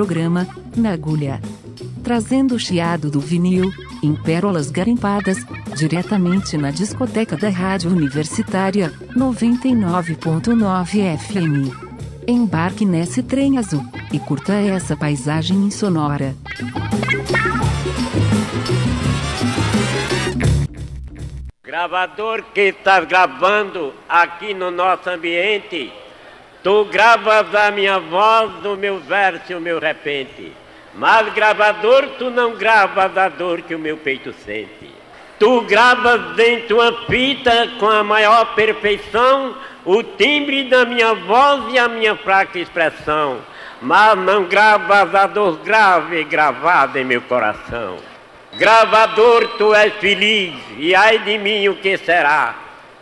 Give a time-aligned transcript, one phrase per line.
[0.00, 1.42] Programa Na Agulha.
[2.02, 3.70] Trazendo o chiado do vinil,
[4.02, 5.44] em pérolas garimpadas,
[5.76, 11.70] diretamente na discoteca da Rádio Universitária, 99.9 FM.
[12.26, 16.34] Embarque nesse trem azul, e curta essa paisagem insonora.
[21.62, 25.92] Gravador que está gravando aqui no nosso ambiente,
[26.62, 30.52] tu gravas a minha voz, o meu verso o meu repente.
[30.94, 34.90] Mas gravador, tu não gravas a dor que o meu peito sente.
[35.38, 41.78] Tu gravas em tua fita com a maior perfeição o timbre da minha voz e
[41.78, 43.38] a minha fraca expressão.
[43.80, 47.96] Mas não gravas a dor grave gravada em meu coração.
[48.54, 52.54] Gravador, tu és feliz, e ai de mim o que será?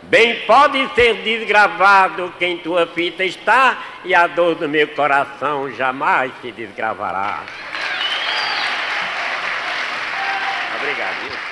[0.09, 6.31] Bem pode ser desgravado quem tua fita está, e a dor do meu coração jamais
[6.41, 7.43] se desgravará.
[10.77, 11.48] Obrigado.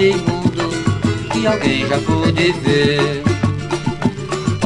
[0.00, 0.70] Deste mundo
[1.30, 3.22] que alguém já pôde ver.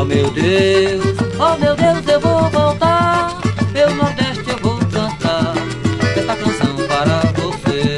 [0.01, 3.41] Oh meu Deus, oh meu Deus, eu vou voltar.
[3.73, 5.55] Meu Nordeste eu vou cantar
[6.17, 7.97] esta canção para você.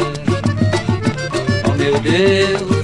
[1.67, 2.76] Oh meu Deus,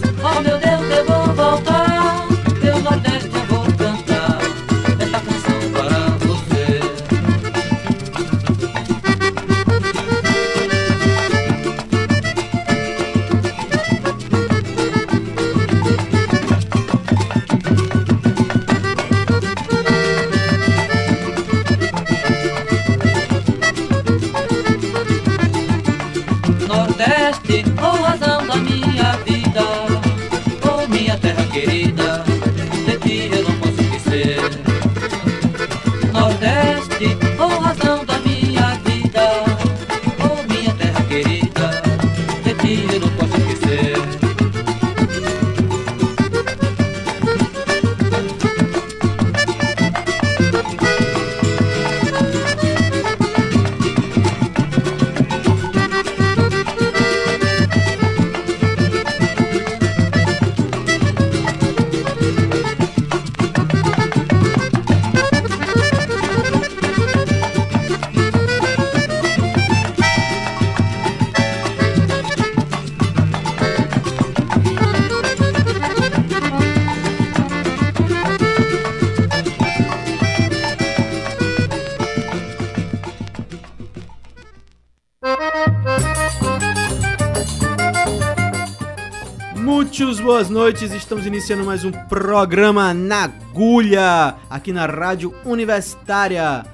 [89.84, 90.93] Bichos, boas noites.
[90.93, 96.64] Estamos iniciando mais um programa na agulha aqui na Rádio Universitária.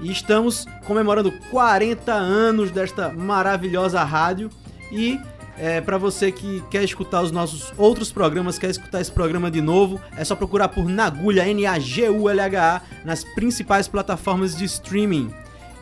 [0.00, 4.50] E estamos comemorando 40 anos desta maravilhosa rádio
[4.90, 5.18] e
[5.56, 9.62] é, para você que quer escutar os nossos outros programas, quer escutar esse programa de
[9.62, 15.32] novo, é só procurar por Nagulha, N-A-G-U-L-H-A, nas principais plataformas de streaming.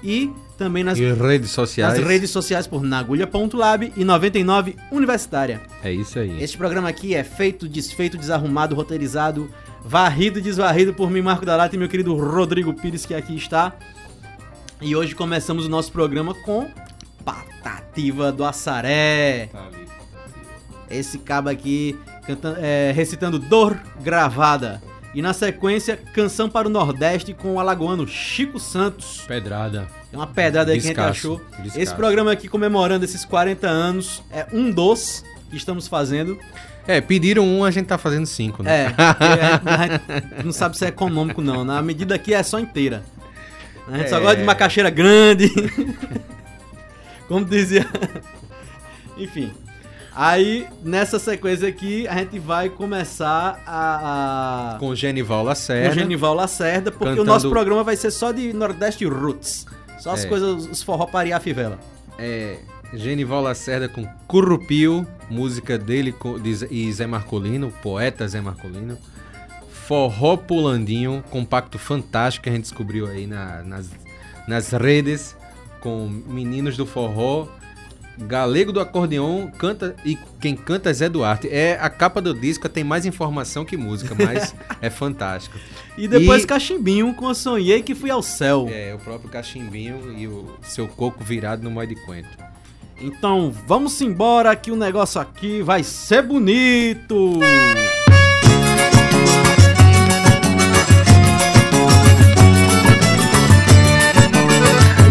[0.02, 1.98] E também nas redes sociais.
[1.98, 5.60] Nas redes sociais por nagulha.lab e 99 Universitária.
[5.82, 6.42] É isso aí.
[6.42, 9.50] Este programa aqui é feito, desfeito, desarrumado, roteirizado,
[9.84, 13.74] varrido e desvarrido por mim, Marco Dalata e meu querido Rodrigo Pires, que aqui está.
[14.80, 16.68] E hoje começamos o nosso programa com
[17.24, 19.48] Patativa do Assaré.
[20.90, 24.82] Esse cabo aqui cantando, é, recitando Dor Gravada.
[25.14, 29.22] E na sequência, Canção para o Nordeste com o alagoano Chico Santos.
[29.28, 30.03] Pedrada.
[30.14, 31.40] É uma pedrada aí que a gente achou.
[31.58, 31.80] Descasso.
[31.80, 36.38] Esse programa aqui comemorando esses 40 anos é um dos que estamos fazendo.
[36.86, 38.86] É, pediram um, a gente tá fazendo cinco, né?
[38.86, 41.64] É, gente não sabe se é econômico não.
[41.64, 43.02] Na medida aqui é só inteira.
[43.88, 44.08] A gente é...
[44.08, 45.50] só gosta de uma caixeira grande.
[47.26, 47.84] Como dizia.
[49.16, 49.52] Enfim.
[50.14, 54.74] Aí, nessa sequência aqui, a gente vai começar a.
[54.74, 54.78] a...
[54.78, 55.88] Com Genival Lacerda.
[55.88, 57.22] Com Genival Lacerda, porque cantando...
[57.22, 59.66] o nosso programa vai ser só de Nordeste Roots.
[59.98, 60.28] Só as é.
[60.28, 61.78] coisas, os forró paria a fivela.
[62.18, 62.58] É.
[62.92, 66.14] Genival Lacerda com Currupio, música dele
[66.70, 68.96] e Zé Marcolino, poeta Zé Marcolino.
[69.68, 73.90] Forró Pulandinho, compacto fantástico que a gente descobriu aí na, nas,
[74.46, 75.36] nas redes
[75.80, 77.48] com Meninos do Forró,
[78.18, 81.48] Galego do Acordeon, canta e quem canta é Zé Duarte.
[81.48, 85.58] É a capa do disco tem mais informação que música, mas é fantástico.
[85.98, 86.46] E depois e...
[86.46, 88.68] Cachimbinho com a Sonhei que fui ao céu.
[88.70, 92.28] É, o próprio Cachimbinho e o seu coco virado no modo de quento.
[93.00, 97.40] Então, vamos embora que o negócio aqui vai ser bonito.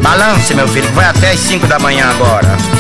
[0.01, 2.72] Balance, meu filho, vai até as 5 da manhã agora.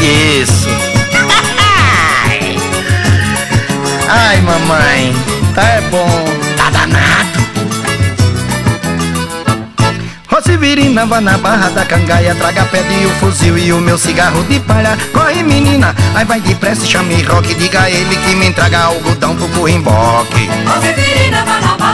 [0.00, 0.68] Isso.
[4.08, 5.14] Ai, mamãe,
[5.54, 6.24] tá é bom.
[6.56, 7.38] Tá danado.
[10.28, 14.58] Rosivirina vai na barra da cangaia Traga pede o fuzil e o meu cigarro de
[14.60, 19.36] palha Corre menina, aí vai depressa chame rock Diga a ele que me entrega algodão
[19.36, 21.89] pro burrimboque Rosivirina vai na barra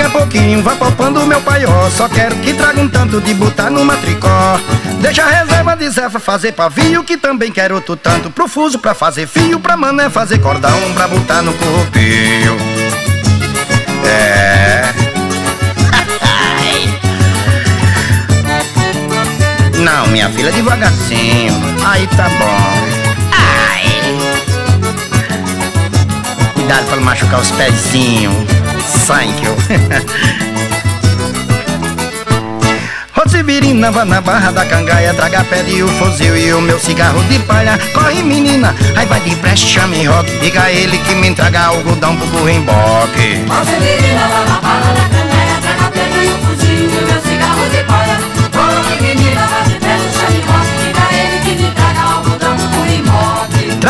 [0.00, 1.90] burrimboque Traga pouquinho, vá poupando meu paió.
[1.90, 4.58] Só quero que traga um tanto de botar no matricó.
[5.00, 8.92] Deixa a reserva de Zefa fazer pavio Que também quero outro tanto pro fuso Pra
[8.92, 12.54] fazer fio, pra mané fazer cordão Pra botar no corpinho
[14.04, 14.92] É...
[19.78, 21.54] Não, minha filha, devagarzinho.
[21.86, 22.88] Aí tá bom.
[23.32, 24.02] Ai.
[26.52, 28.59] Cuidado pra não machucar os pezinhos
[29.06, 29.54] Thank you.
[33.92, 37.78] Vai na barra da cangaia Traga pede o fuzil e o meu cigarro de palha.
[37.92, 42.14] Corre menina, aí vai de preste, chame rock Diga a ele que me entrega algodão
[42.16, 44.89] pro burrimboque Rosivirina vai na barra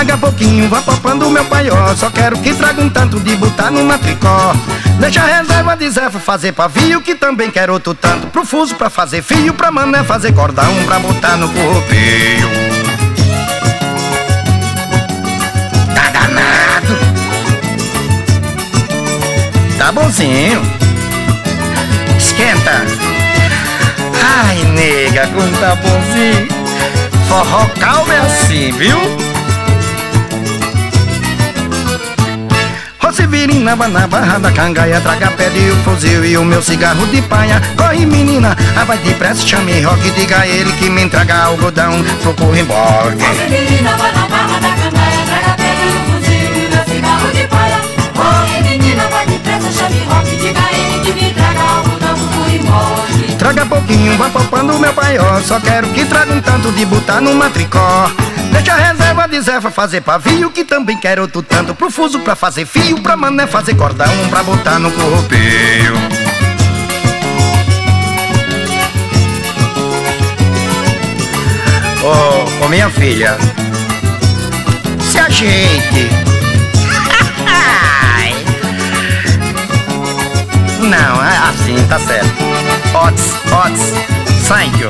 [0.01, 3.85] Traga pouquinho, vá popando meu paió Só quero que traga um tanto de botar no
[3.85, 4.55] matricó
[4.99, 8.27] Deixa a reserva de Zé fazer pavio Que também quero outro tanto.
[8.29, 12.49] Pro fuso Pra fazer fio, pra mané fazer cordão Pra botar no corpinho
[15.95, 16.99] Tá danado.
[19.77, 20.63] Tá bonzinho.
[22.17, 22.87] Esquenta.
[24.23, 26.49] Ai, nega, como tá bonzinho.
[27.29, 29.30] Forró calma é assim, viu?
[33.31, 37.23] Severina na barra da cangaia Traga pé de o fuzil e o meu cigarro de
[37.23, 37.63] paia.
[37.77, 41.93] Corre menina, ah, vai depressa, chame rock Diga a ele que me entrega algodão.
[42.23, 46.71] Pro corrimboque Severina vai na barra da cangaia Traga pé de o fuzil e o
[46.71, 47.81] meu cigarro de paia.
[48.17, 48.50] Corre
[53.53, 57.35] Traga pouquinho, vai poupando meu paió Só quero que traga um tanto de botar no
[57.35, 58.09] matricó
[58.53, 62.37] Deixa a reserva de Zefa fazer pavio Que também quero outro tanto pro fuso pra
[62.37, 65.95] fazer fio Pra mané fazer cordão pra botar no corpinho
[72.05, 73.37] Ô, oh, oh, minha filha
[75.01, 76.09] Se ajeite.
[80.79, 82.50] Não, é assim, tá certo
[82.95, 83.93] Ots, ots.
[84.49, 84.89] Thank you.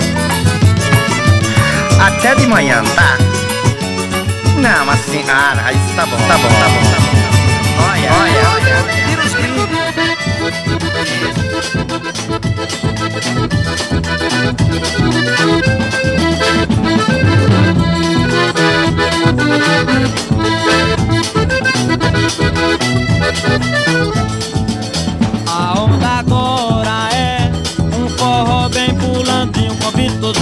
[2.01, 3.19] Até de manhã, tá?
[4.57, 7.11] Não, assim, ah, isso tá bom, tá bom, tá bom, tá bom.
[7.93, 8.77] Olha, olha, olha.
[9.07, 9.61] Tira os brincos.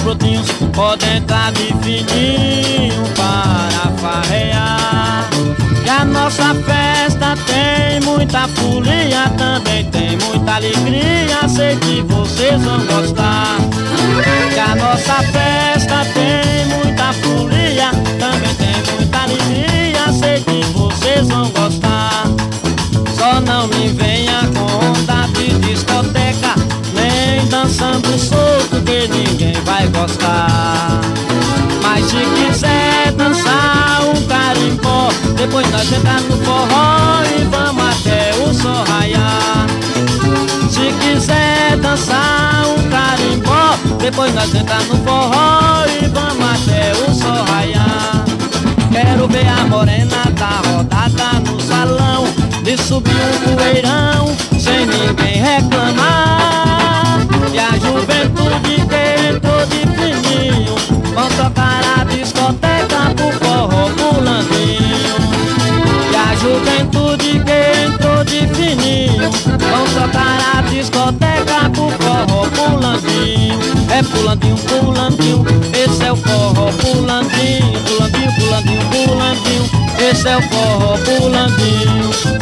[0.08, 5.28] Brotinhos, podem entrar de fininho para farrear.
[5.82, 12.78] Que a nossa festa tem muita folia, também tem muita alegria, sei que vocês vão
[12.86, 13.56] gostar.
[14.54, 21.50] Que a nossa festa tem muita folia, também tem muita alegria, sei que vocês vão
[21.50, 22.24] gostar.
[23.14, 26.54] Só não me venha com onda de discoteca
[26.94, 28.47] Nem dançando ninguém
[29.78, 31.00] vai gostar.
[31.82, 38.52] Mas se quiser dançar um carimbó Depois nós entrar no forró e vamos até o
[38.52, 39.66] sol raiar
[40.70, 47.44] Se quiser dançar um carimbó Depois nós entrar no forró e vamos até o sol
[47.44, 48.24] raiar
[48.90, 52.24] Quero ver a morena da rodada no salão
[52.64, 53.12] De subir
[53.46, 57.20] um poeirão sem ninguém reclamar.
[57.52, 58.87] E a juventude
[59.38, 60.74] entrou de fininho
[61.14, 65.16] Vão tocar a discoteca pro forró pulandinho
[66.12, 73.58] E a juventude que entrou de fininho Vão tocar a discoteca pro forró pulandinho
[73.90, 79.70] É pulandinho, pulandinho, esse é o forró pulandinho Pulandinho, pulandinho, pulandinho,
[80.10, 82.37] esse é o forró pulandinho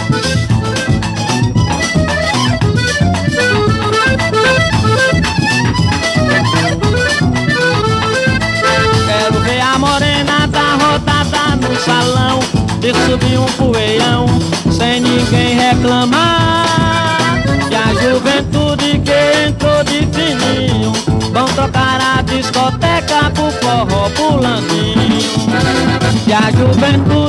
[12.87, 14.27] De subir um poeirão
[14.71, 17.43] sem ninguém reclamar.
[17.69, 20.93] E a juventude que entrou de fininho
[21.33, 25.19] Vão tocar a discoteca pro forró pulandinho.
[26.29, 27.26] E a juventude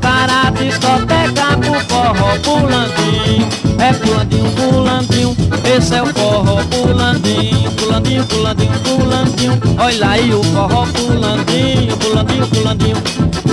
[0.00, 3.46] Tocar a discoteca pro forró pulandinho.
[3.78, 5.36] É pulandinho, pulandinho,
[5.76, 7.70] esse é o forró pulandinho.
[7.72, 11.96] Pulandinho, pulandinho, pulandinho, olha aí o forró pulandinho.
[11.98, 12.96] Pulandinho, pulandinho,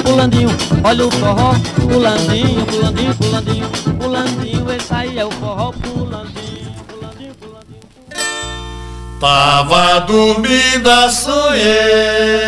[0.04, 0.50] pulandinho,
[0.86, 2.66] olha o forró pulandinho.
[2.66, 7.82] Pulandinho, pulandinho, pulandinho, esse aí é o forró pulandinho Pulandinho, pulandinho.
[9.20, 12.48] Tava dormindo, sonhei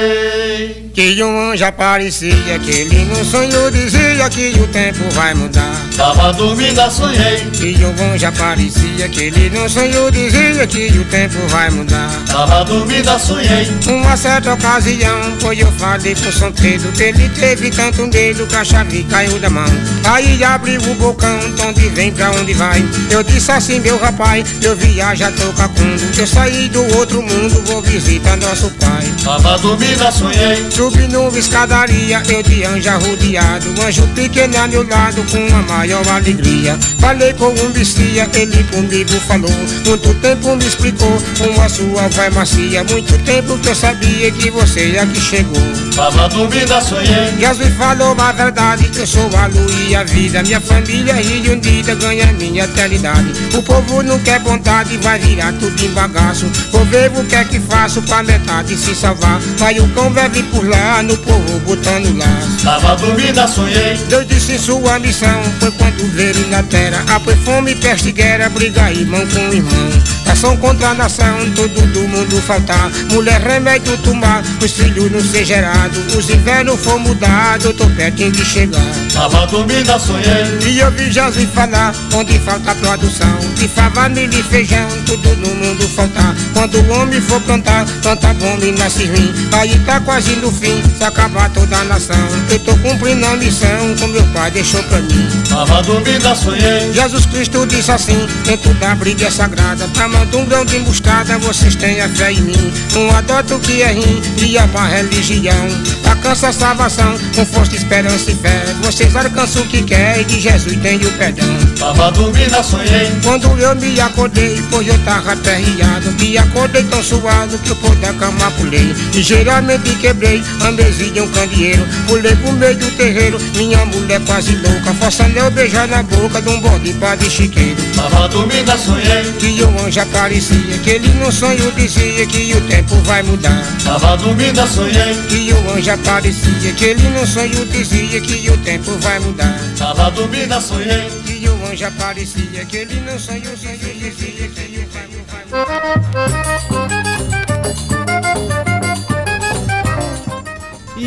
[0.99, 5.73] Que um anjo aparecia, que ele no sonho dizia que o tempo vai mudar.
[5.95, 11.37] Tava dormindo, sonhei Que um anjo aparecia, que ele no sonho dizia que o tempo
[11.47, 12.09] vai mudar.
[12.27, 17.71] Tava dormindo, sonhei Uma certa ocasião, foi eu falei pro São Pedro que ele teve
[17.71, 19.63] tanto medo que a chave caiu da mão.
[20.03, 22.83] Aí abriu o bocão, de onde vem pra onde vai.
[23.09, 26.03] Eu disse assim, meu rapaz, eu viajo a Tocacundo.
[26.17, 29.05] Eu saí do outro mundo, vou visitar nosso pai.
[29.23, 34.87] Tava dormindo, sonhei Subi numa escadaria, eu de anjo arrodeado Um anjo pequeno a meu
[34.87, 36.77] lado com a maior alegria.
[36.99, 39.51] Falei com um bestia, ele comigo falou
[39.85, 42.83] Muito tempo me explicou com a sua vai macia.
[42.85, 45.61] Muito tempo que eu sabia que você aqui chegou.
[45.95, 47.37] Tava dormindo, sonhei.
[47.39, 50.41] Jesus falou a verdade, eu sou a luz e a vida.
[50.41, 53.31] Minha família rio unida ganha minha eternidade.
[53.53, 56.45] O povo não quer bondade, vai virar tudo em bagaço.
[56.71, 59.39] Vou ver o que é que faço pra metade se salvar?
[59.57, 62.63] Vai o cão bebe por lá, no povo botando laço.
[62.63, 63.97] Tava dormindo, sonhei.
[64.07, 67.03] Deus disse sua missão Foi quando veio na terra.
[67.09, 69.89] A foi fome, peste, guerra Briga irmão com irmão.
[70.25, 76.15] Nação contra nação Todo do mundo faltar Mulher, remédio tomar Os filhos não ser gerados.
[76.15, 78.81] Os invernos for mudado Eu tô pertinho de chegar.
[79.13, 80.59] Tava dormindo, sonhei.
[80.67, 85.55] E eu vi Jesus falar, onde falta produção De fava, milho e feijão, tudo no
[85.55, 89.33] mundo faltar Quando o homem for plantar, planta bom e nasce ruim.
[89.51, 92.15] Aí tá quase no fim, se acabar toda a nação.
[92.49, 95.27] Eu tô cumprindo a missão, como meu pai deixou pra mim.
[95.49, 96.93] Tava dormindo, sonhei.
[96.93, 101.99] Jesus Cristo disse assim, dentro da briga sagrada Tamanho um grão de mostarda, vocês têm
[102.01, 102.73] a fé em mim.
[102.93, 105.67] Não adoto o que é rim, guia pra religião.
[106.05, 108.63] Alcança a salvação, com força, esperança e fé.
[108.83, 111.47] Você Deus alcança o que quer e de Jesus tem o perdão.
[111.79, 113.11] Tava dormindo, sonhei.
[113.23, 116.11] Quando eu me acordei, pois eu tava aperreado.
[116.19, 118.93] Me acordei tão suado que eu pôr da cama pulei.
[119.13, 124.55] Ligeiramente quebrei a mesinha de um candeeiro Pulei pro meio do terreiro, minha mulher quase
[124.55, 129.33] louca Forçando eu beijar na boca de um bode padre chiqueiro Tava dormindo, sonhei.
[129.39, 134.17] Que o anjo aparecia, que ele no sonho dizia que o tempo vai mudar Tava
[134.17, 135.15] dormindo, sonhei.
[135.27, 140.11] Que o anjo aparecia, que ele no sonho dizia que o tempo vai mudar Tava
[140.11, 141.09] dormindo, sonhei.
[141.25, 146.48] Que o anjo aparecia, que ele no sonho sonho dizia que o tempo vai mudar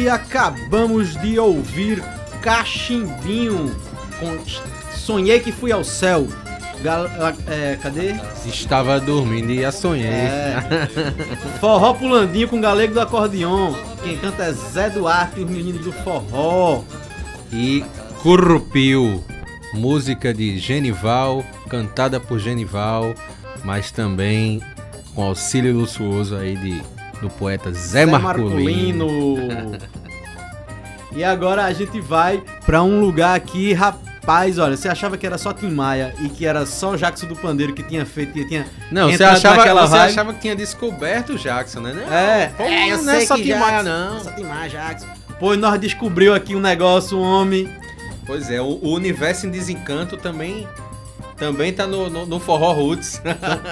[0.03, 2.03] E acabamos de ouvir
[2.41, 3.73] Cachimbinho
[4.19, 4.37] com
[4.97, 6.27] Sonhei que fui ao céu.
[6.83, 7.07] Gal-
[7.47, 8.17] é, cadê?
[8.45, 10.07] Estava dormindo e a sonhei.
[10.11, 10.57] É.
[11.61, 13.75] Forró pulandinho com galego do acordeon.
[14.03, 16.83] Quem canta é Zé Duarte e os meninos do forró.
[17.53, 17.85] E
[18.25, 19.23] Currupio,
[19.73, 23.15] música de Genival, cantada por Genival,
[23.63, 24.61] mas também
[25.15, 26.83] com auxílio luxuoso aí de,
[27.23, 29.07] do poeta Zé, Marcolino.
[29.07, 29.79] Marcolino.
[31.15, 35.37] e agora a gente vai pra um lugar aqui, rapaz, olha, você achava que era
[35.39, 38.47] só Tim Maia e que era só o Jackson do Pandeiro que tinha feito e
[38.47, 40.11] tinha Não, você achava, você vibe?
[40.11, 41.93] achava que tinha descoberto o Jackson, né?
[41.95, 44.21] Não, É, pô, é, eu não é só que Tim Jackson- Maia, não.
[44.21, 45.07] Só Tim Maia, Jackson.
[45.39, 47.69] Pois nós descobriu aqui um negócio, homem.
[48.27, 50.69] Pois é, o, o universo em desencanto também
[51.43, 53.21] também tá no, no, no forró roots,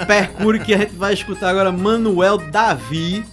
[0.06, 3.24] Percure que a gente vai escutar agora Manuel Davi.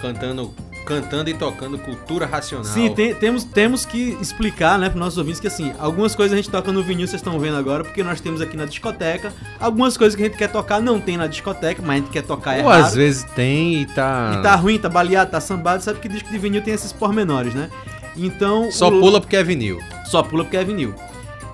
[0.00, 0.52] cantando,
[0.84, 2.64] cantando e tocando cultura racional.
[2.64, 6.36] Sim, tem- temos, temos que explicar, né, para nossos ouvintes que assim, algumas coisas a
[6.36, 9.32] gente toca no vinil, vocês estão vendo agora, porque nós temos aqui na discoteca.
[9.60, 12.22] Algumas coisas que a gente quer tocar não tem na discoteca, mas a gente quer
[12.22, 12.86] tocar Ou errado.
[12.86, 14.34] às vezes tem e tá.
[14.38, 17.54] E tá ruim, tá baleado, tá sambado, sabe que disco de vinil tem esses pormenores,
[17.54, 17.70] né?
[18.16, 18.68] Então.
[18.72, 19.78] Só o- pula porque é vinil.
[20.06, 20.92] Só pula porque é vinil.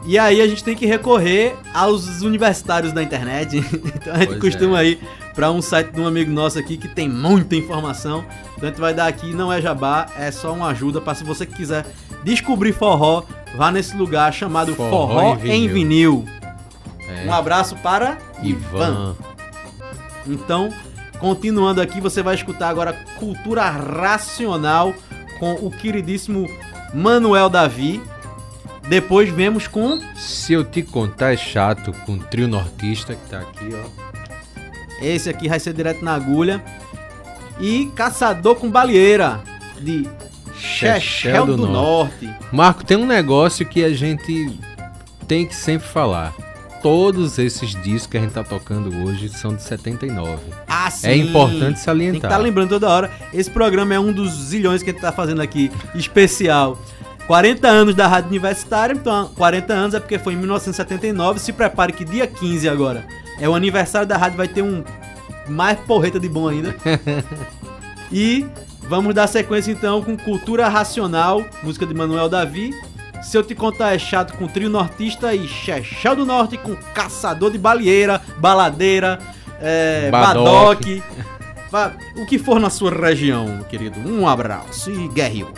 [0.07, 3.59] E aí a gente tem que recorrer aos universitários da internet.
[3.95, 4.91] então a gente Pois costuma é.
[4.91, 5.01] ir
[5.35, 8.25] para um site de um amigo nosso aqui que tem muita informação.
[8.57, 11.25] Então a gente vai dar aqui, não é jabá, é só uma ajuda para se
[11.25, 11.85] você quiser
[12.25, 13.25] descobrir forró,
[13.57, 16.25] vá nesse lugar chamado Forró Forró, em em Vinil.
[17.09, 17.27] É.
[17.27, 19.15] Um abraço para Ivan.
[20.27, 20.73] Então,
[21.19, 24.95] continuando aqui, você vai escutar agora Cultura Racional
[25.39, 26.49] com o queridíssimo
[26.93, 28.01] Manuel Davi.
[28.89, 33.41] Depois vemos com Se eu te contar é chato com o trio nortista que tá
[33.41, 35.05] aqui, ó.
[35.05, 36.63] esse aqui, vai ser direto na agulha.
[37.59, 39.41] E Caçador com Balieira,
[39.81, 40.07] de
[40.55, 42.29] Chechel do, Norte.
[42.53, 44.59] Marco, tem um negócio que a gente
[45.27, 46.35] tem que sempre falar.
[46.83, 50.39] Todos esses discos que a gente tá tocando hoje são de 79.
[50.69, 51.09] Ah, sim.
[51.09, 52.31] É importante Tem que salientar.
[52.31, 53.11] estar lembrando toda hora.
[53.33, 56.79] Esse programa é um dos zilhões que a gente tá fazendo aqui, especial.
[57.27, 61.41] 40 anos da Rádio Universitária, então 40 anos é porque foi em 1979.
[61.41, 63.05] Se prepare que dia 15 agora
[63.41, 64.85] é o aniversário da rádio, vai ter um
[65.49, 66.75] mais porreta de bom ainda.
[68.13, 68.47] e
[68.89, 72.73] vamos dar sequência então com Cultura Racional, música de Manuel Davi.
[73.23, 77.51] Se eu te contar é chato com trio nortista e Chechel do Norte com caçador
[77.51, 79.19] de balieira, baladeira,
[79.61, 81.01] é, Badoque.
[81.01, 81.03] badoque.
[81.73, 83.99] Vá- O que for na sua região, querido.
[84.09, 85.53] Um abraço e guerreiro.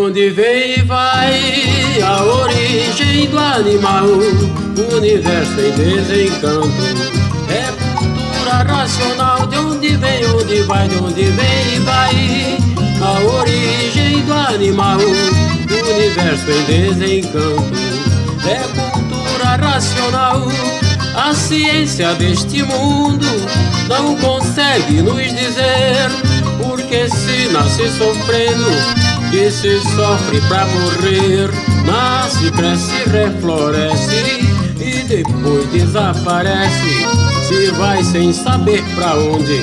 [0.00, 6.70] Onde vem e vai a origem do animal, o universo em desencanto.
[7.48, 12.58] É cultura racional, de onde vem, onde vai, de onde vem e vai
[13.02, 17.72] a origem do animal, o universo em desencanto.
[18.48, 20.48] É cultura racional,
[21.14, 23.26] a ciência deste mundo
[23.86, 26.10] não consegue nos dizer
[26.62, 28.99] porque se nasce sofrendo
[29.30, 31.50] que se sofre pra morrer,
[31.86, 34.40] nasce, cresce, refloresce
[34.78, 37.06] e depois desaparece.
[37.46, 39.60] Se vai sem saber pra onde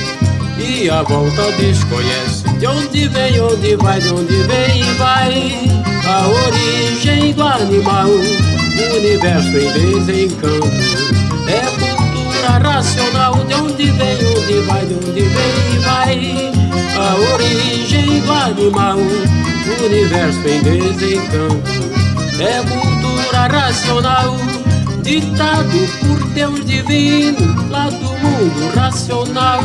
[0.58, 2.44] e a volta desconhece.
[2.60, 8.96] De onde vem, onde vai, de onde vem e vai a origem do animal, o
[8.98, 10.68] universo em desencanto.
[11.48, 16.52] É cultura racional, de onde vem, onde vai, de onde vem e vai
[16.98, 18.98] a origem do animal,
[19.84, 21.98] universo em desencanto.
[22.40, 24.36] É cultura racional,
[25.02, 29.62] ditado por Deus divino, lá do mundo racional.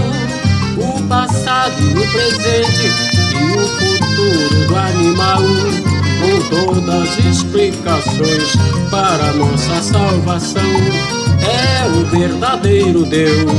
[0.79, 2.87] O passado, o presente
[3.31, 5.43] e o futuro do animal,
[6.21, 8.57] com todas as explicações
[8.91, 10.62] para nossa salvação.
[11.43, 13.53] é o verdadeiro Deus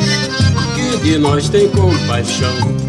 [0.75, 2.82] que de nós tem compaixão.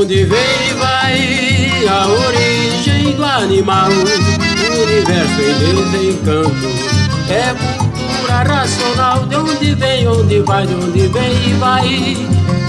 [0.00, 0.38] Onde vem
[0.70, 5.58] e vai a origem do animal, universo em
[5.92, 6.68] desencanto.
[7.28, 12.16] É cultura racional, de onde vem, onde vai, de onde vem e vai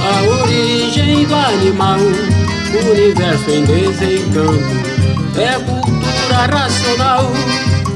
[0.04, 2.00] a origem do animal,
[2.92, 5.40] universo em desencanto.
[5.40, 7.32] É cultura racional,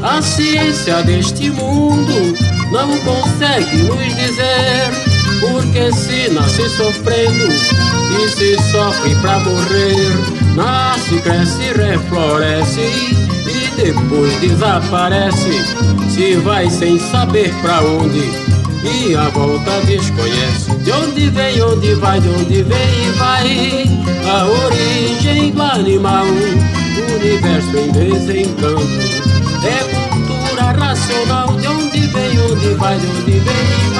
[0.01, 2.37] a ciência deste mundo
[2.71, 5.04] não consegue nos dizer
[5.39, 10.11] porque se nasce sofrendo e se sofre pra morrer,
[10.55, 15.61] nasce, cresce, refloresce e depois desaparece.
[16.09, 20.71] Se vai sem saber pra onde e a volta desconhece.
[20.83, 23.85] De onde vem, onde vai, de onde vem e vai
[24.29, 29.25] a origem do animal, o universo em desencanto.
[29.65, 33.94] É cultura racional, de onde vem, onde vai, de onde vem e vai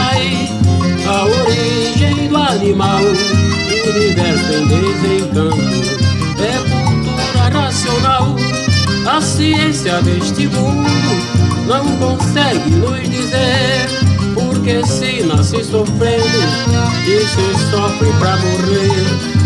[2.50, 6.06] animal, o universo em desencanto.
[6.40, 8.36] É cultura racional,
[9.08, 10.90] a ciência deste mundo
[11.68, 13.90] não consegue nos dizer.
[14.34, 16.26] Porque se nasce sofrendo
[17.08, 19.06] e se sofre pra morrer,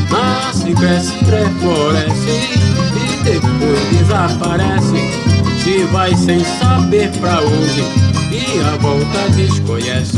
[0.09, 2.59] nasce, cresce, refloresce
[2.95, 5.29] e depois desaparece.
[5.63, 10.17] Se vai sem saber pra onde e a volta desconhece.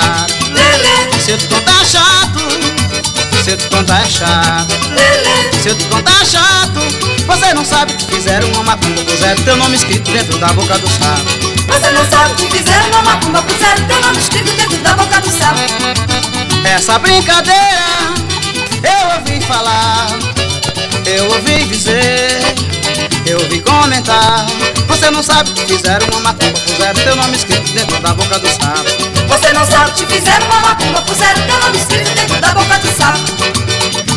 [0.00, 2.40] Chato, se eu te contar chato,
[3.44, 4.74] se eu te contar é chato,
[5.62, 6.80] se eu te contar chato.
[7.26, 10.88] Você não sabe que fizeram uma macumba, puseram teu nome escrito dentro da boca do
[10.88, 11.30] sapo.
[11.68, 15.30] Você não sabe que fizeram uma macumba, puseram teu nome escrito dentro da boca do
[15.30, 15.60] sapo.
[16.64, 18.14] Essa brincadeira
[18.82, 20.08] eu ouvi falar,
[21.06, 22.40] eu ouvi dizer,
[23.30, 24.44] eu ouvi comentar.
[24.88, 28.48] Você não sabe que fizeram uma macumba, puseram teu nome escrito dentro da boca do
[28.48, 28.84] sapo.
[29.28, 32.96] Você não sabe que fizeram uma macumba, puseram teu nome escrito dentro da boca do
[32.96, 33.20] sapo.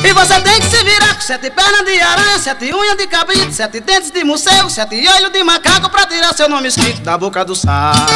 [0.03, 3.53] E você tem que se virar com sete pernas de aranha, sete unhas de cabrito,
[3.53, 7.45] sete dentes de morcego, sete olhos de macaco pra tirar seu nome escrito da boca
[7.45, 8.11] do sapo.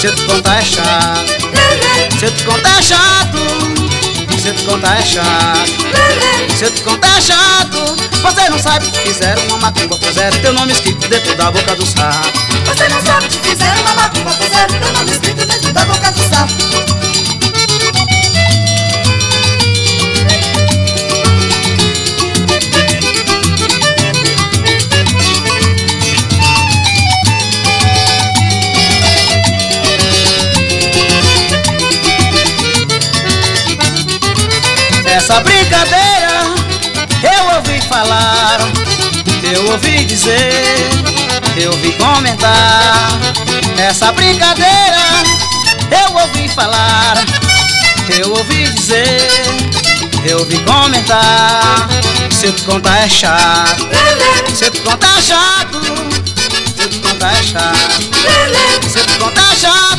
[0.00, 3.79] Se eu te contar é chato, se eu te contar é chato,
[4.50, 8.10] eu te contar é chato, se eu te contar é chato.
[8.20, 11.86] Você não sabe que fizeram uma macumba, puseram teu nome escrito dentro da boca do
[11.86, 12.38] sapo.
[12.66, 16.28] Você não sabe que fizeram uma macumba, puseram teu nome escrito dentro da boca do
[16.28, 17.09] sapo.
[35.30, 36.44] Essa brincadeira
[37.22, 38.58] eu ouvi falar,
[39.44, 40.90] eu ouvi dizer,
[41.56, 43.10] eu ouvi comentar.
[43.78, 45.22] Essa brincadeira
[46.04, 47.14] eu ouvi falar,
[48.08, 49.30] eu ouvi dizer,
[50.24, 51.88] eu ouvi comentar.
[52.28, 53.86] Se eu te contar é chato,
[54.52, 55.80] se eu te contar é chato,
[56.74, 59.89] se eu te contar é chato, se eu te contar é chato.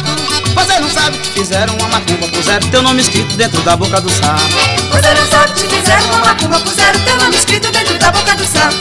[0.62, 4.10] Você não sabe que fizeram uma macumba, puseram teu nome escrito dentro da boca do
[4.12, 4.42] sapo.
[4.92, 8.46] Você não sabe que fizeram uma macumba, puseram teu nome escrito dentro da boca do
[8.46, 8.76] sapo.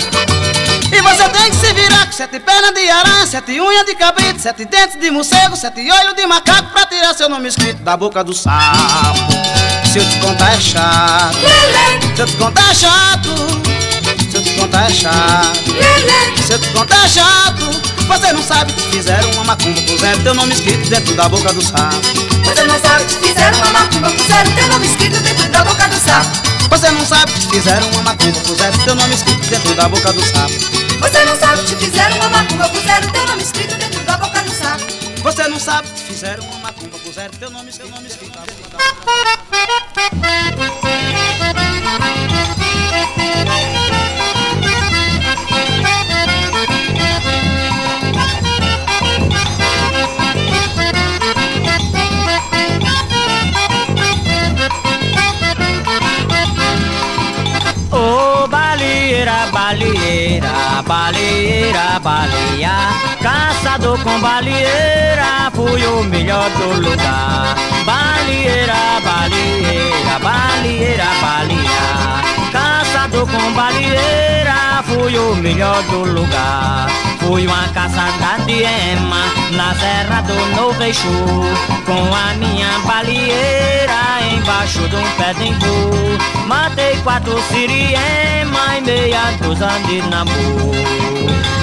[0.93, 4.43] E você tem que se virar com sete pernas de aranha, sete unhas de cabrito,
[4.43, 8.23] sete dentes de morcego, sete olhos de macaco pra tirar seu nome escrito da boca
[8.23, 9.33] do sapo.
[9.91, 11.39] Se eu te contar é chato,
[12.15, 13.31] se eu te contar é chato,
[14.31, 18.00] se eu te contar é chato, se eu te contar é chato.
[18.11, 21.97] Você não sabe fizeram uma macumba, puseram teu nome escrito dentro da boca do sapo.
[22.45, 26.29] Você não sabe fizeram uma macumba, puseram teu nome escrito dentro da boca do sapo.
[26.69, 30.53] Você não sabe fizeram uma macumba, puseram teu nome escrito dentro da boca do sapo.
[31.01, 34.51] Você não sabe, te fizeram uma macumba, puseram teu nome escrito dentro da boca do
[34.55, 34.85] saco.
[35.23, 38.79] Você não sabe, fizeram uma macumba, puseram teu nome, teu nome escrito na boca da
[40.77, 40.80] Ô
[60.91, 62.77] baleeira, baleia
[63.23, 67.55] Caçador com baleeira, fui o melhor do lugar.
[67.87, 71.87] Baleeira, baleeira, baleeira, baleia
[72.51, 76.89] Caçador com baleeira, fui o melhor do lugar.
[77.21, 79.23] Fui uma caçada de ema
[79.53, 81.07] na serra do Novo Eixo
[81.87, 84.01] Com a minha baleeira
[84.35, 88.20] embaixo de um pé de Matei quatro siriema
[88.91, 89.23] meia
[89.87, 90.71] de namoro.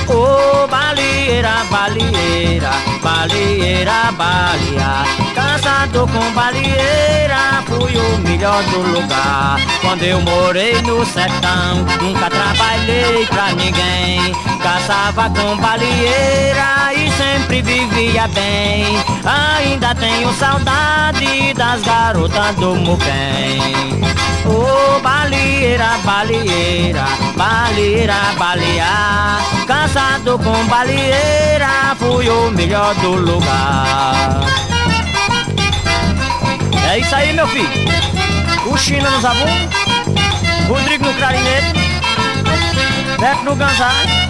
[0.08, 2.72] Ô baleeira, baleeira,
[3.04, 5.04] baleeira, baleia
[5.36, 9.60] Caçador com baleeira, fui o melhor do lugar.
[9.82, 14.34] Quando eu morei no sertão, nunca trabalhei pra ninguém.
[14.64, 24.02] Caçava com baleeira e sempre vivia bem Ainda tenho saudade das garotas do Muquem.
[24.46, 34.40] Ô baleeira, baleeira, baleeira, baleia Caçado com baleeira, fui o melhor do lugar.
[36.90, 37.70] É isso aí, meu filho.
[38.68, 39.48] O China no zabum
[40.68, 41.74] Rodrigo no clarinete
[43.18, 44.27] Beto no ganzai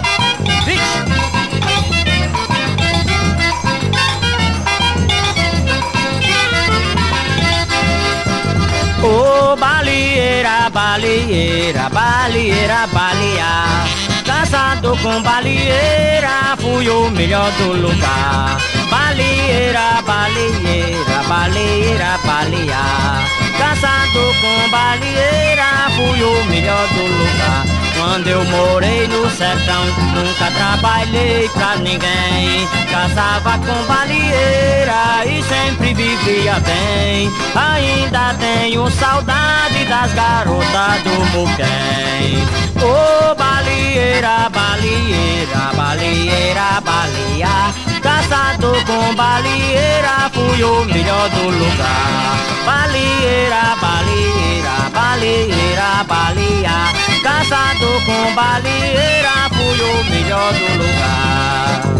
[9.02, 18.58] Ô baleeira, baleeira, baleeira, baleia Caçado com baleeira, fui o melhor do lugar.
[18.90, 27.64] Baleeira, baleeira, baleeira, baleia Caçado com baleeira, fui o melhor do lugar.
[27.98, 32.68] Quando eu morei no sertão, nunca trabalhei pra ninguém.
[32.90, 37.30] Caçava com baleeira e sempre vivia bem.
[37.54, 42.38] Ainda tenho saudade das garotas do Muquem
[42.80, 52.38] Ô baleeira, baleeira, baleeira, baleia Caçado com baleeira, fui o melhor do lugar.
[52.64, 61.97] Baleeira, baleeira, baleeira, baleia Caçado com baleeira, fui o melhor do lugar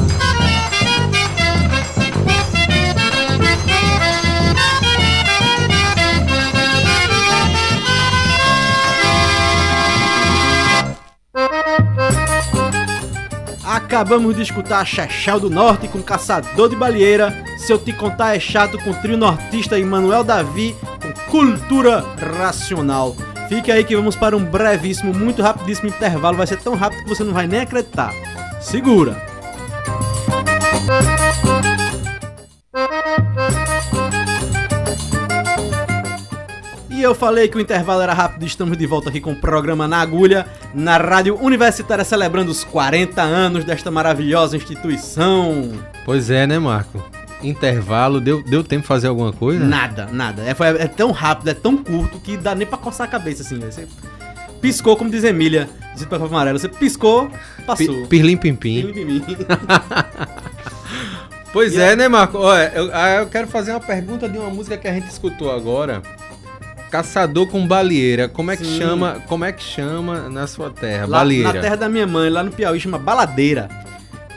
[13.89, 17.43] Acabamos de escutar Chechel do Norte com Caçador de Baleeira.
[17.57, 22.05] Se eu te contar é chato com trio nortista Emanuel Davi com Cultura
[22.39, 23.17] Racional.
[23.49, 26.37] Fique aí que vamos para um brevíssimo, muito rapidíssimo intervalo.
[26.37, 28.13] Vai ser tão rápido que você não vai nem acreditar.
[28.61, 29.17] Segura!
[37.09, 40.01] Eu falei que o intervalo era rápido, estamos de volta aqui com o programa Na
[40.01, 45.73] Agulha, na Rádio Universitária, celebrando os 40 anos desta maravilhosa instituição.
[46.05, 47.03] Pois é, né, Marco?
[47.43, 49.65] Intervalo, deu, deu tempo de fazer alguma coisa?
[49.65, 50.43] Nada, nada.
[50.43, 53.43] É, foi- é tão rápido, é tão curto que dá nem pra coçar a cabeça
[53.43, 53.57] assim.
[53.59, 53.71] né?
[53.71, 53.87] Você
[54.61, 56.59] piscou, como diz Emília, diz para amarelo.
[56.59, 57.31] Você piscou,
[57.67, 57.87] passou.
[58.03, 58.83] Pi- Pirlim pim pim.
[58.93, 59.37] Pirlim, pim, pim.
[61.53, 61.97] Pois E é, aí?
[61.97, 62.37] né, Marco?
[62.39, 65.51] Olha, eu, ah, eu quero fazer uma pergunta de uma música que a gente escutou
[65.51, 66.03] agora.
[66.91, 68.29] Caçador com baleeira.
[68.29, 68.79] Como é que Sim.
[68.79, 69.23] chama?
[69.27, 71.07] Como é que chama na sua terra?
[71.07, 71.53] Lá baleeira.
[71.53, 73.69] na terra da minha mãe, lá no Piauí, chama Baladeira.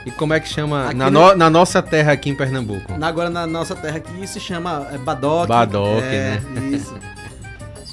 [0.05, 2.97] E como é que chama na, no- na nossa terra aqui em Pernambuco?
[2.97, 5.47] Na- Agora na nossa terra aqui se chama é, Badoque.
[5.47, 6.69] Badoque, é, né?
[6.75, 6.93] Isso.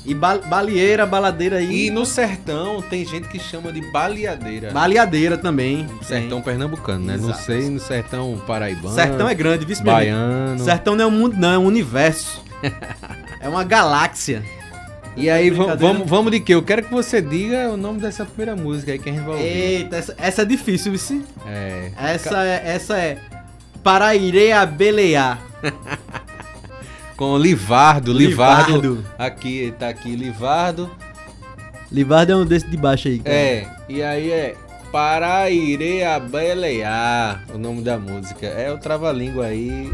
[0.06, 1.88] E ba baleeira, baladeira aí.
[1.88, 4.70] E no sertão tem gente que chama de baleadeira.
[4.72, 5.86] Baleadeira também.
[6.00, 7.18] Sertão pernambucano, né?
[7.18, 7.42] Não Exato.
[7.44, 8.94] sei no sertão paraibano.
[8.94, 9.82] Sertão é grande, vice.
[9.84, 10.58] Baiano.
[10.64, 12.42] Sertão não é um mundo, não, é um universo.
[13.40, 14.42] É uma galáxia.
[15.16, 15.76] E aí, Brincadeira.
[15.76, 16.54] vamos, vamos de quê?
[16.54, 19.34] Eu quero que você diga o nome dessa primeira música aí que a gente vai
[19.34, 19.46] ouvir.
[19.46, 21.24] Eita, essa, essa é difícil, vice.
[21.46, 21.90] É.
[21.98, 23.18] Essa é, essa é
[23.82, 25.40] Para irei a belear.
[27.16, 28.72] Com Livardo, Livardo.
[28.80, 29.04] Livardo.
[29.18, 30.88] Aqui, tá aqui, Livardo.
[31.90, 33.18] Livardo é um desse de baixo aí.
[33.18, 33.34] cara.
[33.36, 34.54] É, e aí é
[34.92, 38.46] Para irei a belear, o nome da música.
[38.46, 39.92] É o trava-língua aí,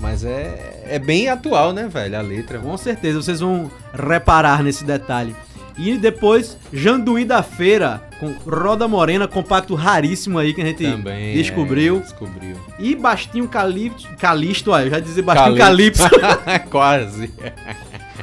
[0.00, 2.58] mas é, é bem atual, né, velho, a letra.
[2.58, 5.34] Com certeza, vocês vão reparar nesse detalhe.
[5.76, 11.34] E depois, Janduí da Feira, com Roda Morena, compacto raríssimo aí que a gente Também.
[11.34, 11.98] descobriu.
[11.98, 12.56] é, descobriu.
[12.80, 16.02] E Bastinho Calipso, Calisto, ó, eu já dizia Bastinho Calipso.
[16.68, 17.30] Quase.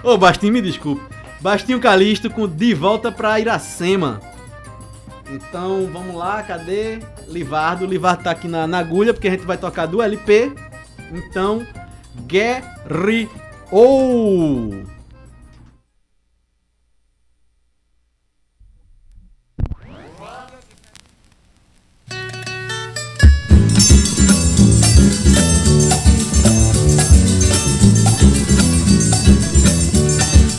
[0.04, 1.02] Ô, Bastinho, me desculpe.
[1.40, 4.20] Bastinho Calisto com De Volta pra Iracema.
[5.32, 7.00] Então, vamos lá, cadê?
[7.28, 7.86] Livardo.
[7.86, 10.52] Livardo tá aqui na, na agulha, porque a gente vai tocar do LP.
[11.12, 11.66] Então,
[12.28, 13.30] Guerri
[13.72, 14.84] ou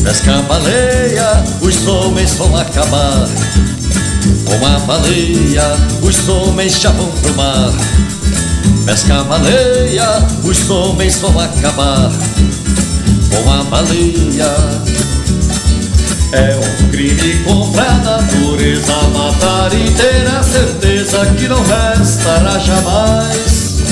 [0.03, 3.27] pesca baleia, os homens vão acabar.
[4.45, 7.71] Com a baleia, os homens já vão pro mar.
[8.85, 12.11] Pesca baleia, os homens vão acabar
[13.29, 14.53] com a baleia.
[16.35, 23.83] É um crime contra a natureza, matar e ter a certeza que não restará jamais.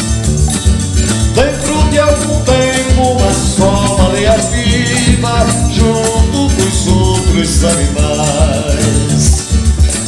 [1.35, 9.45] Dentro de algum tempo, uma só baleia viva, junto com os outros animais.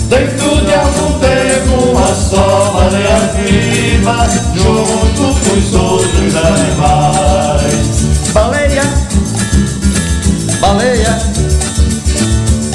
[0.09, 8.07] Dentro de algum tempo, uma só baleia viva, junto com os outros animais.
[8.33, 8.83] Baleia,
[10.59, 11.42] baleia,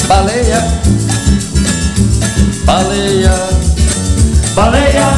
[0.09, 0.61] baleia,
[2.65, 3.35] baleia,
[4.57, 5.09] baleia,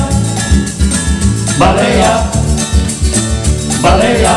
[1.59, 2.12] baleia,
[3.83, 4.37] baleia,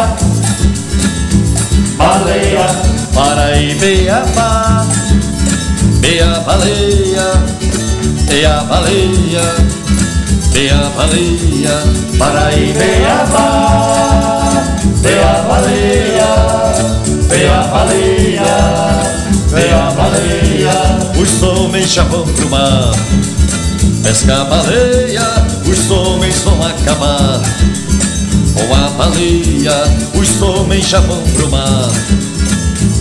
[1.97, 2.67] baleia,
[3.13, 4.85] Paraíbeabá,
[6.01, 7.27] meia baleia,
[8.27, 9.45] meia baleia,
[10.53, 11.75] meia baleia,
[12.17, 13.47] Paraíbeabá,
[15.03, 16.31] meia baleia,
[17.29, 18.55] meia baleia,
[19.53, 21.21] meia baleia.
[21.21, 22.91] Os homens já vão pro mar,
[24.03, 27.41] pesca baleia, os homens vão acabar.
[28.53, 31.89] Com a baleia, os homens já vão pro mar.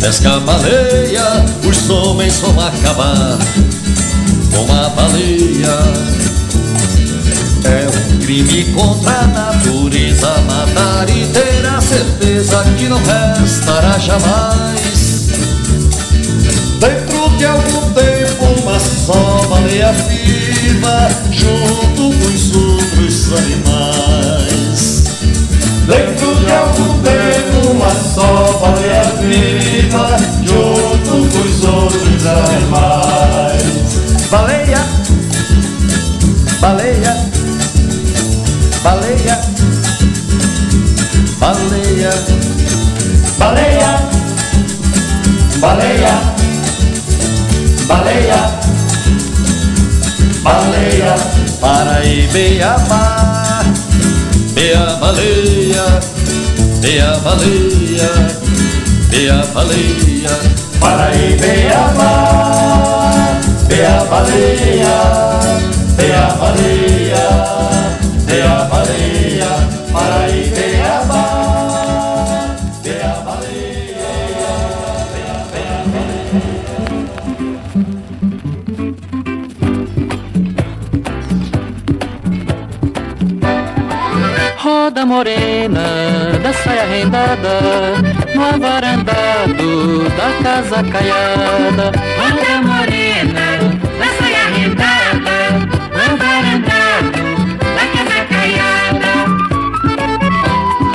[0.01, 3.39] Pesca baleia, os homens vão acabar
[4.55, 6.13] com a baleia.
[7.65, 13.01] É um crime contra a natureza matar e ter a certeza que não
[13.41, 14.92] restará jamais.
[19.05, 25.05] Só baleia viva, junto com os outros animais.
[25.89, 33.63] Dentro de algum tempo, uma só baleia viva, junto com os outros animais.
[34.31, 34.87] Baleia,
[36.61, 37.31] baleia,
[38.85, 39.41] baleia,
[41.41, 42.11] baleia,
[43.37, 43.93] baleia,
[45.61, 46.15] baleia,
[47.89, 48.52] baleia,
[50.43, 51.15] baleia,
[51.61, 53.03] Paraíbeabá,
[54.55, 55.85] meia baleia,
[56.83, 58.11] meia baleia,
[59.11, 60.35] meia baleia,
[60.81, 62.13] Paraíbeabá,
[63.69, 64.97] meia baleia,
[65.97, 67.27] meia baleia,
[68.27, 69.51] meia baleia,
[69.93, 70.72] Paraíbeabá,
[84.83, 85.81] Roda morena
[86.43, 88.03] da saia rendada
[88.35, 91.93] No avarandado da casa caiada.
[92.19, 93.47] Roda morena
[94.01, 95.37] da saia rendada
[95.95, 97.21] No avarandado
[97.77, 99.13] da casa caiada.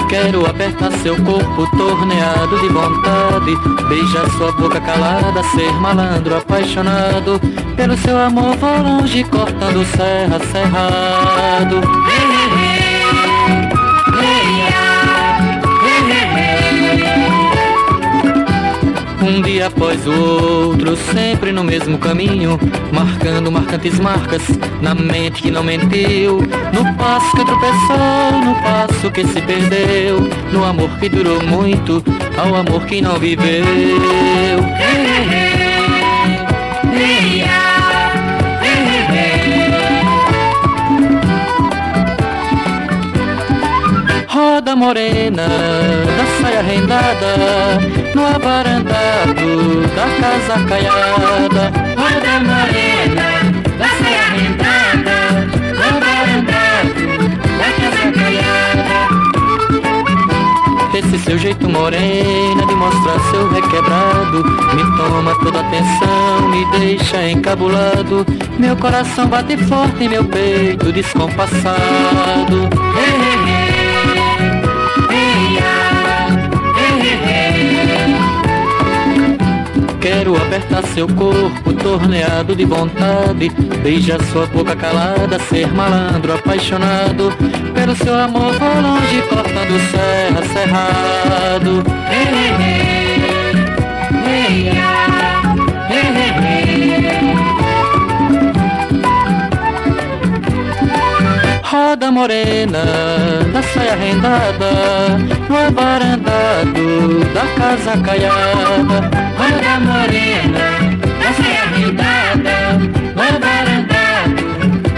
[0.10, 3.56] Quero apertar seu corpo torneado de vontade
[3.88, 7.40] Beijar sua boca calada, ser malandro apaixonado.
[7.78, 12.27] Pelo seu amor vou longe cortando serra, cerrado
[19.28, 22.58] Um dia após o outro, sempre no mesmo caminho,
[22.94, 24.42] marcando marcantes marcas
[24.82, 26.38] na mente que não mentiu,
[26.74, 30.22] no passo que tropeçou, no passo que se perdeu,
[30.54, 32.02] no amor que durou muito,
[32.38, 33.66] ao amor que não viveu.
[36.88, 37.67] Roda
[44.38, 47.80] Roda morena da saia rendada
[48.14, 51.72] No abarandado da casa caiada.
[51.98, 53.28] Roda morena
[53.80, 55.18] da saia rendada
[55.74, 57.02] No abarandado
[57.58, 58.98] da casa caiada.
[60.94, 64.44] Esse seu jeito morena de mostrar seu requebrado.
[64.76, 68.24] Me toma toda atenção, me deixa encabulado.
[68.60, 72.70] Meu coração bate forte em meu peito descompassado.
[72.96, 73.67] Hey, hey,
[80.02, 83.50] Quero apertar seu corpo, torneado de vontade
[83.84, 87.32] Beijar sua boca calada, ser malandro, apaixonado
[87.74, 93.22] Pelo seu amor vou longe, cortando serra, cerrado Hey, hey,
[94.26, 94.97] hey, hey, ah,
[101.88, 102.84] Roda morena
[103.54, 104.72] da saia rendada
[105.48, 109.10] No abarandado da casa caiada.
[109.40, 110.66] Roda morena
[111.22, 112.58] da saia rendada
[113.16, 114.44] No abarandado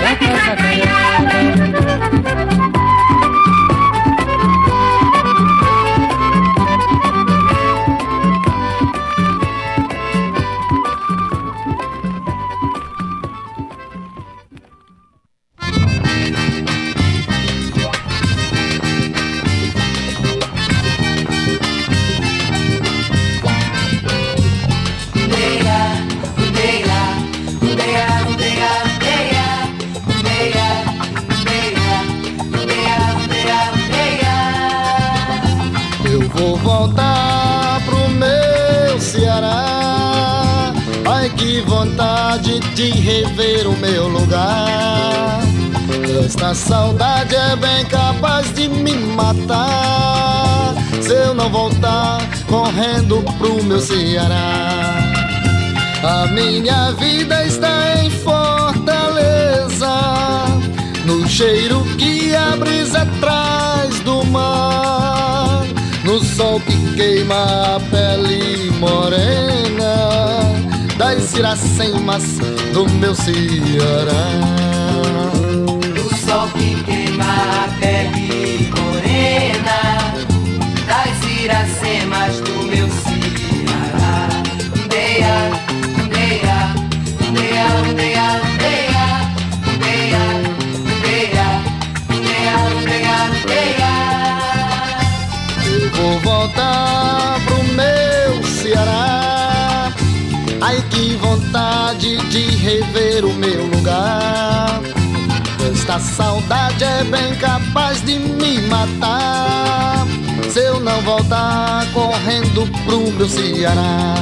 [0.01, 1.37] da casa caiada
[52.49, 54.97] correndo pro meu Ceará.
[56.03, 59.93] A minha vida está em Fortaleza,
[61.05, 65.63] no cheiro que a brisa traz do mar,
[66.03, 70.39] no sol que queima a pele morena
[70.97, 72.39] das iracemas
[72.73, 74.31] do meu Ceará.
[76.03, 78.28] O sol que queima a pele
[81.49, 84.29] iracemas do meu Ceará
[84.87, 85.37] Deia,
[86.13, 86.59] deia,
[87.33, 88.27] deia, deia,
[88.59, 89.07] deia
[89.79, 90.25] Deia,
[91.01, 91.47] deia,
[92.21, 93.93] deia, deia, deia
[95.65, 99.91] Eu vou voltar pro meu Ceará.
[100.61, 104.81] Ai que vontade de rever o meu lugar.
[105.71, 109.98] Esta saudade é bem capaz de me matar.
[110.51, 114.15] Se eu não voltar correndo pro meu Ceará.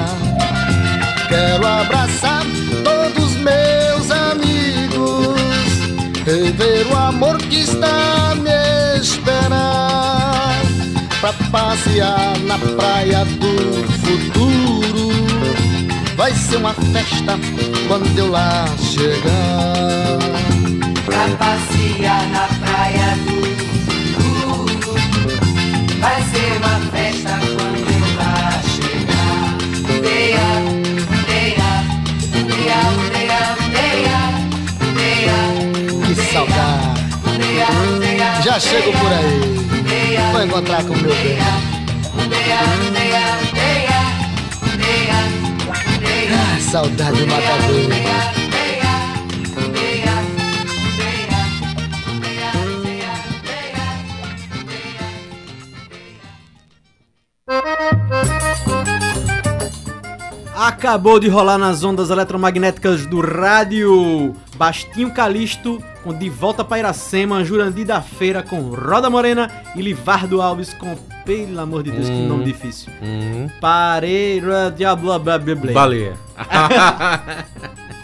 [1.30, 2.44] Quero abraçar
[2.84, 5.38] todos meus amigos,
[6.26, 10.62] rever o amor que está me esperar,
[11.22, 15.10] pra passear na praia do futuro.
[16.18, 17.40] Vai ser uma festa
[17.88, 20.20] quando eu lá chegar.
[21.06, 23.67] Pra passear na praia do futuro
[26.08, 29.44] Vai ser uma festa quando eu lá chegar
[30.02, 30.48] Deia,
[31.28, 31.72] deia,
[32.48, 32.82] deia,
[33.12, 33.42] deia,
[33.76, 34.20] deia,
[34.96, 35.40] deia
[36.06, 36.98] Que saudade!
[38.42, 40.32] Já chego por aí.
[40.32, 41.38] Vou encontrar com o meu bem.
[46.32, 48.37] Ah, saudade matadora.
[60.88, 67.44] Acabou de rolar nas ondas eletromagnéticas do rádio Bastinho Calisto com De Volta para Iracema,
[67.44, 72.14] Jurandir da Feira com Roda Morena e Livardo Alves com Pelo amor de Deus, que
[72.14, 72.30] Hum.
[72.30, 72.90] nome difícil.
[73.04, 73.50] Hum.
[73.60, 75.74] Pareira de blá blá blá blá.
[75.74, 76.14] Baleia.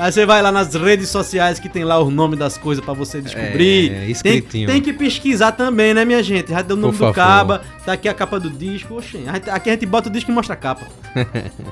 [0.00, 2.94] Mas você vai lá nas redes sociais que tem lá o nome das coisas pra
[2.94, 3.92] você descobrir.
[3.92, 4.66] É, tem, escritinho.
[4.66, 6.52] tem que pesquisar também, né, minha gente?
[6.52, 7.14] Já deu o nome Por do favor.
[7.14, 8.94] caba, tá aqui a capa do disco.
[8.94, 10.86] Oxê, aqui a gente bota o disco e mostra a capa.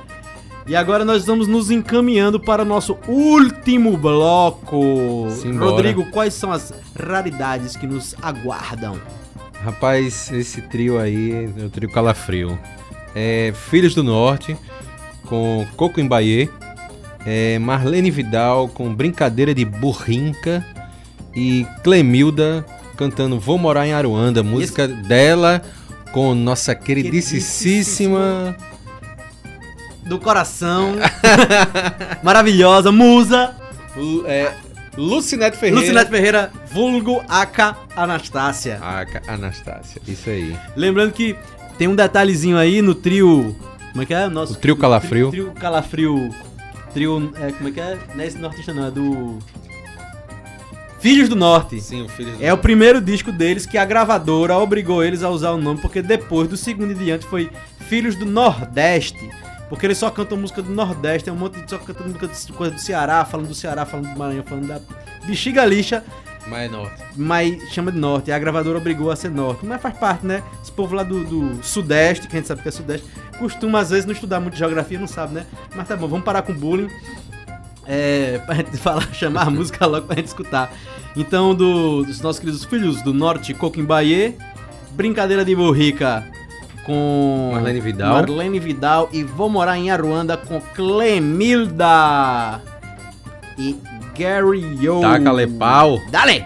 [0.66, 5.28] E agora nós vamos nos encaminhando para o nosso último bloco.
[5.30, 5.70] Simbora.
[5.70, 9.00] Rodrigo, quais são as raridades que nos aguardam?
[9.64, 12.58] Rapaz, esse trio aí é o trio Calafrio.
[13.14, 14.54] É Filhos do Norte,
[15.24, 16.50] com Coco Embaie,
[17.26, 20.64] é Marlene Vidal com Brincadeira de Burrinca
[21.34, 22.64] e Clemilda
[22.96, 25.62] cantando Vou Morar em Aruanda, música dela
[26.12, 28.56] com nossa queridíssima.
[30.04, 30.94] Do coração.
[32.22, 33.54] Maravilhosa, musa.
[33.94, 34.52] Lu- é,
[34.96, 35.80] Lucinete Ferreira.
[35.80, 38.78] Lucinete Ferreira, vulgo Aka Anastácia.
[38.80, 40.56] Aka Anastácia, isso aí.
[40.74, 41.36] Lembrando que
[41.76, 43.54] tem um detalhezinho aí no trio.
[43.92, 44.28] Como é que é?
[44.28, 45.30] Nosso, O trio Calafrio.
[45.30, 46.34] Trio, trio Calafrio.
[46.92, 47.32] Trio.
[47.40, 47.98] É, como é que é?
[48.14, 49.38] Não é esse nortista, não, é do.
[51.00, 51.80] Filhos do Norte.
[51.80, 55.30] Sim, o filho do É o primeiro disco deles que a gravadora obrigou eles a
[55.30, 57.50] usar o nome, porque depois do segundo em diante foi
[57.88, 59.30] Filhos do Nordeste.
[59.68, 62.52] Porque eles só cantam música do Nordeste, tem um monte de só cantando música de
[62.52, 64.80] coisa do Ceará, falando do Ceará, falando do Maranhão, falando da
[65.26, 66.02] bexiga lixa,
[66.48, 67.02] Mas é norte.
[67.14, 68.30] mas chama de Norte.
[68.30, 69.64] E a gravadora obrigou a ser Norte.
[69.66, 70.42] Mas faz parte, né?
[70.62, 73.06] Esse povo lá do, do Sudeste, que a gente sabe que é Sudeste,
[73.38, 75.46] costuma às vezes não estudar muito geografia, não sabe, né?
[75.74, 76.88] Mas tá bom, vamos parar com o bullying.
[77.86, 80.70] É, pra gente falar, chamar a música logo pra gente escutar.
[81.16, 84.36] Então, do- dos nossos queridos filhos do Norte, Coquimbaie,
[84.92, 86.24] Brincadeira de Borrica
[86.84, 88.14] com Marlene Vidal.
[88.14, 92.60] Marlene Vidal e Vou Morar em Aruanda com Clemilda
[93.58, 93.76] e
[94.16, 95.00] Gary Yo.
[95.00, 96.00] Taca-lhe pau.
[96.10, 96.44] Dale!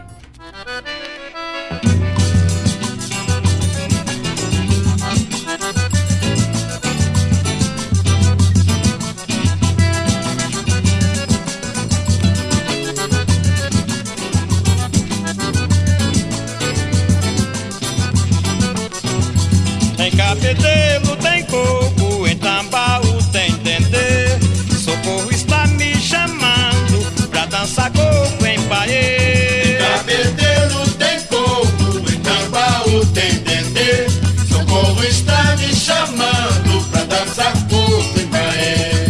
[19.99, 24.39] Em cabedelo tem coco, em tambaú tem dendê.
[24.77, 29.79] Socorro está me chamando pra dançar coco em paê.
[29.79, 34.09] Cabedelo tem coco, em Tambaú tem dendê.
[34.49, 39.07] Socorro está me chamando pra dançar coco em Bahia.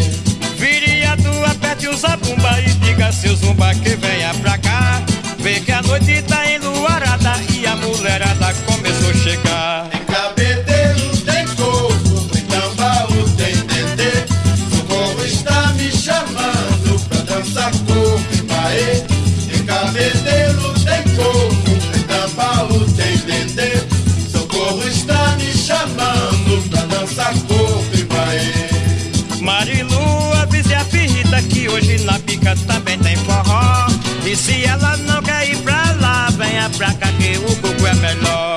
[0.57, 5.03] Viriado, aperte o zabumba e diga seu zumba que venha pra cá.
[5.39, 6.62] Vê que a noite tá enluarada
[28.09, 28.73] Bahia.
[29.41, 33.87] Marilu, avise a pirrita que hoje na pica também tem forró.
[34.25, 37.95] E se ela não quer ir pra lá, venha pra cá que o coco é
[37.95, 38.52] melhor.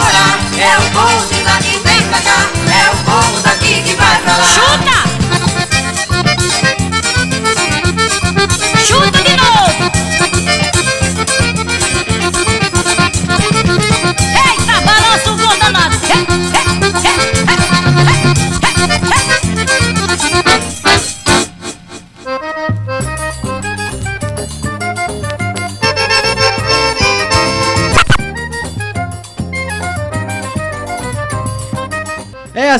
[0.00, 0.38] Morar.
[0.58, 1.39] É o povo de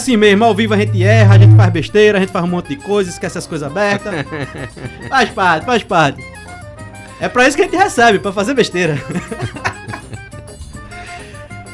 [0.01, 2.49] assim mesmo, ao vivo a gente erra, a gente faz besteira, a gente faz um
[2.49, 4.13] monte de coisa, esquece as coisas abertas.
[5.09, 6.25] faz parte, faz parte.
[7.21, 8.99] É pra isso que a gente recebe, pra fazer besteira.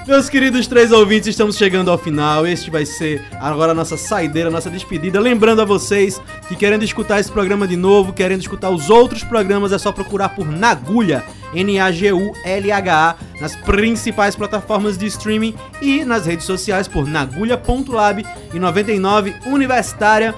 [0.07, 2.47] Meus queridos três ouvintes, estamos chegando ao final.
[2.47, 5.19] Este vai ser agora a nossa saideira, a nossa despedida.
[5.19, 9.73] Lembrando a vocês que querendo escutar esse programa de novo, querendo escutar os outros programas,
[9.73, 16.87] é só procurar por Nagulha, N-A-G-U-L-H-A, nas principais plataformas de streaming e nas redes sociais
[16.87, 20.33] por nagulha.lab e 99 Universitária.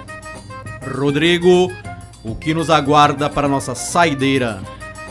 [0.99, 1.71] Rodrigo,
[2.25, 4.63] o que nos aguarda para a nossa saideira?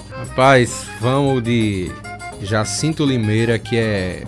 [0.09, 1.91] Rapaz, vamos de
[2.41, 4.23] Jacinto Limeira, que é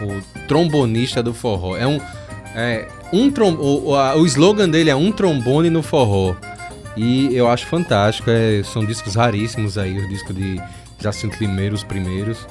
[0.00, 1.76] o trombonista do forró.
[1.76, 2.00] É um.
[2.54, 6.34] É, um trom o, o, slogan dele é um trombone no forró.
[6.96, 8.30] E eu acho fantástico.
[8.30, 10.60] é, são discos raríssimos aí, os discos de
[10.98, 12.46] Jacinto Limeira, os primeiros.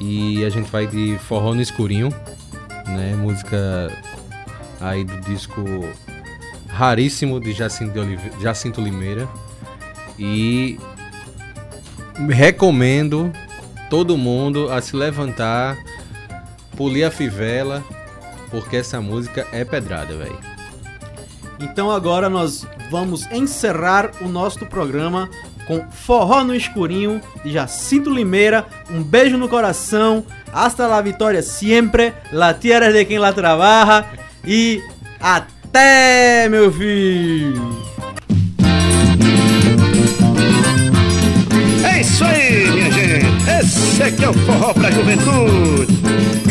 [0.00, 2.08] E a gente vai de forró no escurinho,
[2.86, 3.14] né?
[3.16, 3.90] Música
[4.80, 5.62] aí do disco
[6.68, 9.28] raríssimo de Jacinto, de Olive- Jacinto Limeira.
[10.18, 10.78] E
[12.28, 13.32] recomendo
[13.88, 15.76] todo mundo a se levantar,
[16.76, 17.82] polir a fivela,
[18.50, 20.38] porque essa música é pedrada, velho.
[21.60, 25.30] Então agora nós vamos encerrar o nosso programa
[25.66, 28.66] com Forró no Escurinho de Jacinto Limeira.
[28.90, 30.24] Um beijo no coração.
[30.52, 32.12] Hasta la vitória siempre.
[32.32, 34.06] La tierra de quem la trabaja.
[34.44, 34.82] E
[35.20, 37.80] até, meu filho!
[41.84, 43.50] É isso aí, minha gente.
[43.60, 46.41] Esse aqui é o forró pra juventude.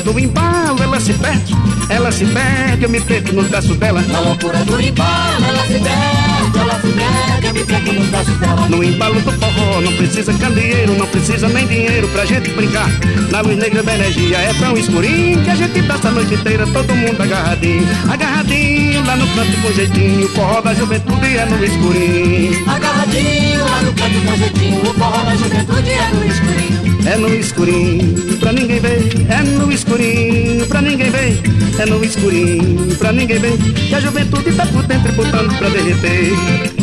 [0.00, 1.54] Loucura do embalo, ela se perde,
[1.88, 4.00] ela se perde, eu me perco no braço dela.
[4.02, 8.30] Na loucura do embalo, ela se perde, ela se perde, eu me perco no braço
[8.32, 8.68] dela.
[8.68, 12.88] No embalo do forró, não precisa candeeiro, não precisa nem dinheiro pra gente brincar.
[13.30, 16.66] Na luz negra da energia é tão escurinho que a gente passa a noite inteira,
[16.66, 17.86] todo mundo agarradinho.
[18.10, 22.70] Agarradinho lá no canto com jeitinho, o forró da juventude é no escurinho.
[22.70, 26.69] Agarradinho lá no canto com jeitinho, o forró da juventude é no escurinho.
[27.10, 29.02] É no escurinho, pra ninguém ver.
[29.28, 31.40] É no escurinho, pra ninguém ver.
[31.76, 33.58] É no escurinho, pra ninguém ver.
[33.58, 36.79] Que a juventude tá por dentro botando pra derreter.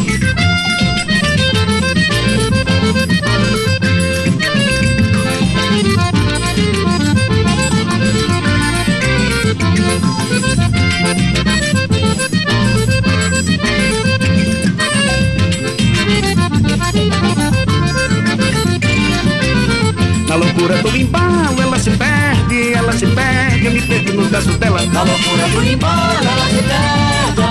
[24.38, 24.86] Braços dela.
[24.94, 26.62] Na loucura do embalo, ela se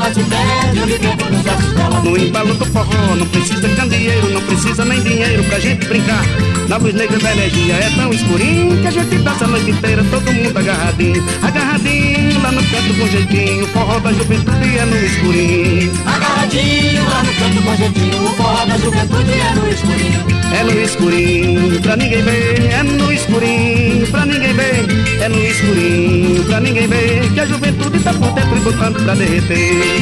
[0.06, 2.00] braços dela.
[2.02, 6.24] No embalo do forró, não precisa candeeiro, não precisa nem dinheiro pra gente brincar.
[6.68, 10.04] Na luz negra da energia é tão escurinho que a gente passa a noite inteira,
[10.10, 11.24] todo mundo agarradinho.
[11.42, 15.92] Agarradinho lá no canto com jeitinho, o forró da juventude é no escurinho.
[16.06, 20.36] Agarradinho lá no canto com jeitinho, o forró da juventude é no escurinho.
[20.52, 24.86] É no escurinho, pra ninguém ver, é no escurinho, pra ninguém ver,
[25.20, 29.14] é no escurinho, pra ninguém ver, que a juventude tá por dentro e botando pra
[29.14, 29.95] derreter.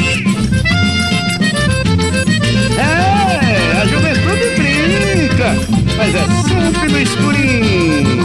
[2.79, 5.55] É, a juventude brinca,
[5.97, 8.25] mas é sempre no escurinho.